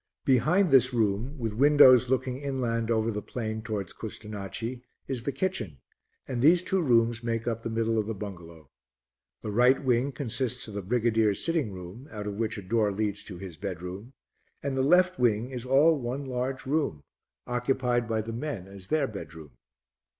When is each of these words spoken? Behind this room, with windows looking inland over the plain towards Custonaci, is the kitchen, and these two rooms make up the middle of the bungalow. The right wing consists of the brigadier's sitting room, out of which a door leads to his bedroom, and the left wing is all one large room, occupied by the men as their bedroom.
Behind 0.25 0.71
this 0.71 0.95
room, 0.95 1.37
with 1.37 1.53
windows 1.53 2.09
looking 2.09 2.37
inland 2.39 2.89
over 2.89 3.11
the 3.11 3.21
plain 3.21 3.61
towards 3.61 3.93
Custonaci, 3.93 4.81
is 5.07 5.21
the 5.25 5.31
kitchen, 5.31 5.77
and 6.27 6.41
these 6.41 6.63
two 6.63 6.81
rooms 6.81 7.21
make 7.23 7.47
up 7.47 7.61
the 7.61 7.69
middle 7.69 7.99
of 7.99 8.07
the 8.07 8.15
bungalow. 8.15 8.71
The 9.43 9.51
right 9.51 9.83
wing 9.85 10.11
consists 10.11 10.67
of 10.67 10.73
the 10.73 10.81
brigadier's 10.81 11.45
sitting 11.45 11.71
room, 11.71 12.07
out 12.09 12.25
of 12.25 12.33
which 12.33 12.57
a 12.57 12.63
door 12.63 12.91
leads 12.91 13.23
to 13.25 13.37
his 13.37 13.57
bedroom, 13.57 14.13
and 14.63 14.75
the 14.75 14.81
left 14.81 15.19
wing 15.19 15.51
is 15.51 15.65
all 15.65 15.95
one 15.99 16.25
large 16.25 16.65
room, 16.65 17.03
occupied 17.45 18.07
by 18.07 18.23
the 18.23 18.33
men 18.33 18.65
as 18.67 18.87
their 18.87 19.05
bedroom. 19.05 19.51